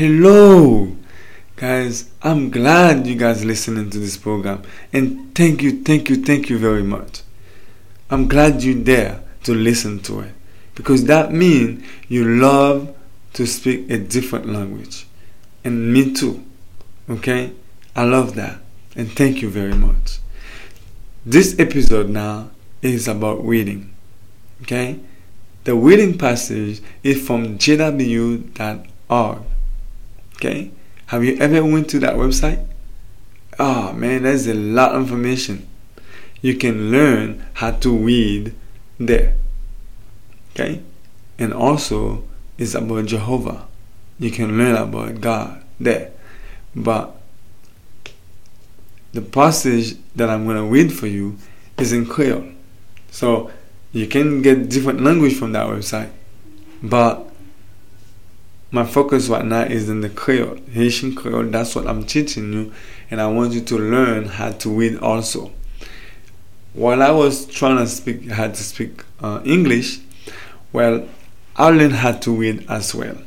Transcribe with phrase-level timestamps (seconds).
[0.00, 0.96] Hello,
[1.56, 2.10] guys.
[2.22, 4.62] I'm glad you guys listening to this program,
[4.94, 7.20] and thank you, thank you, thank you very much.
[8.08, 10.32] I'm glad you're there to listen to it
[10.74, 12.96] because that means you love
[13.34, 15.06] to speak a different language,
[15.64, 16.46] and me too.
[17.10, 17.52] Okay,
[17.94, 18.58] I love that,
[18.96, 20.18] and thank you very much.
[21.26, 23.94] This episode now is about reading.
[24.62, 24.98] Okay,
[25.64, 29.42] the reading passage is from jw.org.
[30.40, 30.70] Okay?
[31.06, 32.66] Have you ever went to that website?
[33.58, 35.68] Oh man, there's a lot of information.
[36.40, 38.54] You can learn how to read
[38.98, 39.34] there.
[40.54, 40.80] Okay?
[41.38, 42.24] And also
[42.56, 43.66] it's about Jehovah.
[44.18, 46.10] You can learn about God there.
[46.74, 47.20] But
[49.12, 51.36] the passage that I'm going to read for you
[51.76, 52.48] is in Creole.
[53.10, 53.50] So
[53.92, 56.10] you can get different language from that website.
[56.82, 57.29] But
[58.72, 61.44] my focus right now is in the Creole, Haitian Creole.
[61.44, 62.72] That's what I'm teaching you,
[63.10, 65.52] and I want you to learn how to read also.
[66.72, 69.98] While I was trying to speak, how to speak uh, English,
[70.72, 71.08] well,
[71.56, 73.18] I learned how to read as well,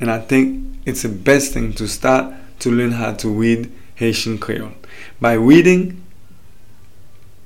[0.00, 4.38] and I think it's the best thing to start to learn how to read Haitian
[4.38, 4.72] Creole
[5.20, 6.02] by reading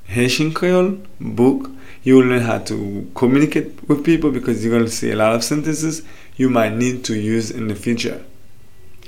[0.05, 1.69] Haitian Creole book.
[2.07, 5.35] You will learn how to communicate with people because you're going to see a lot
[5.35, 6.03] of sentences
[6.37, 8.23] you might need to use in the future.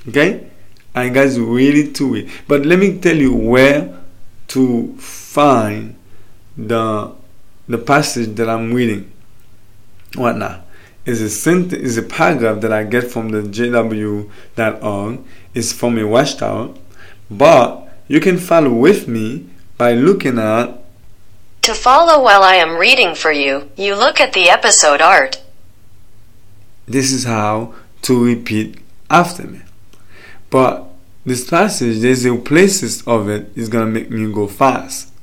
[0.09, 0.49] Okay?
[0.93, 2.27] And guys, really to it.
[2.45, 3.97] But let me tell you where
[4.49, 5.95] to find
[6.57, 7.15] the
[7.69, 9.09] the passage that I'm reading.
[10.15, 10.63] What now?
[11.05, 15.19] Is a sent is a paragraph that I get from the jw.org.
[15.53, 16.73] It's from a watchtower.
[17.31, 20.83] But you can follow with me by looking at
[21.69, 25.39] To follow while I am reading for you, you look at the episode art.
[26.87, 29.61] this is how to repeat after me.
[30.49, 30.89] But
[31.27, 35.13] this passage, there's a places of it is gonna make me go fast.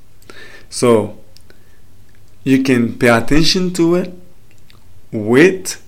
[0.70, 1.18] So
[2.44, 4.14] you can pay attention to it,
[5.10, 5.78] wait,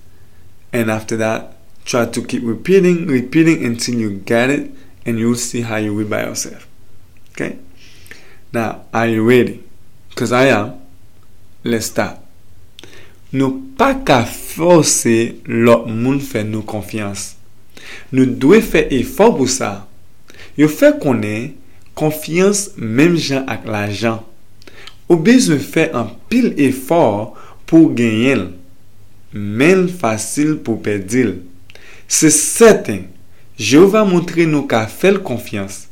[0.73, 1.55] and after that,
[1.85, 4.71] try to keep repeating, repeating until you get it,
[5.05, 6.67] and you'll see how you read by yourself.
[7.31, 7.59] Okay?
[8.51, 9.63] Now, are you ready?
[10.19, 10.73] Because I am.
[11.63, 12.17] Let's start.
[13.31, 15.13] Nou pa ka force
[15.47, 17.37] lò moun fè nou konfians.
[18.11, 19.85] Nou dwe fè efor pou sa.
[20.59, 21.53] Yo fè konen
[21.95, 24.19] konfians mèm jan ak la jan.
[25.07, 27.37] Ou bezwe fè an pil efor
[27.69, 28.49] pou genyen.
[29.31, 31.37] Men fasil pou pedil.
[32.11, 33.05] Se seten,
[33.55, 35.85] Jehova montre nou ka fèl konfians.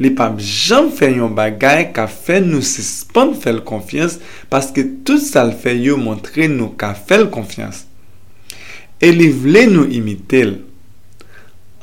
[0.00, 4.16] Li pap jam fè yon bagay ka fè nou sispon fèl konfians
[4.52, 7.84] paske tout sal fè yo montre nou ka fèl konfians.
[9.00, 10.56] E li vle nou imitel.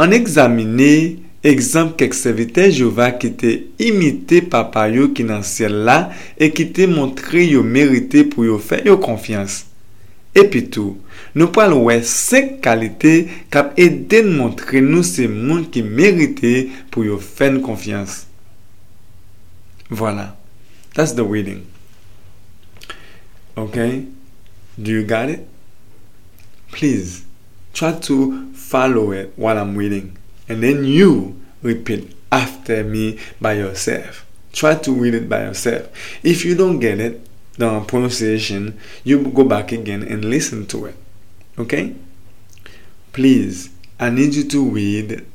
[0.02, 3.54] An examine, ekzamp kek servite Jehova ki te
[3.86, 6.00] imite papa yo ki nan siel la
[6.38, 9.67] e ki te montre yo merite pou yo fè yo konfians.
[10.38, 10.96] Epi tou,
[11.34, 13.14] nou pal wè sek kalite
[13.54, 16.54] kap eden montre nou se moun ki merite
[16.94, 18.26] pou yo fèn konfians.
[19.90, 20.36] Voilà.
[20.94, 21.68] That's the reading.
[23.56, 24.06] Okay?
[24.82, 25.48] Do you got it?
[26.72, 27.24] Please,
[27.74, 30.18] try to follow it while I'm reading.
[30.50, 34.26] And then you repeat after me by yourself.
[34.54, 35.90] Try to read it by yourself.
[36.24, 37.27] If you don't get it,
[37.58, 40.96] the pronunciation, you go back again and listen to it.
[41.58, 41.96] Okay?
[43.14, 43.70] Please,
[44.00, 45.26] I need you to read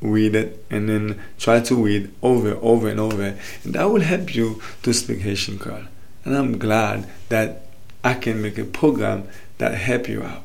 [0.00, 4.32] read it and then try to read over over and over and that will help
[4.34, 5.86] you to speak Haitian Creole.
[6.24, 7.66] And I'm glad that
[8.04, 10.42] I can make a program that help you out.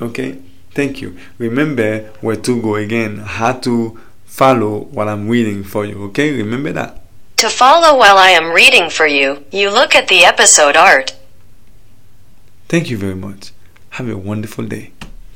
[0.00, 0.40] Okay?
[0.70, 1.16] Thank you.
[1.38, 6.04] Remember where to go again, how to follow what I'm reading for you.
[6.04, 6.32] Okay?
[6.32, 7.03] Remember that.
[7.44, 11.14] To follow while I am reading for you, you look at the episode art.
[12.70, 13.52] Thank you very much.
[13.90, 14.93] Have a wonderful day.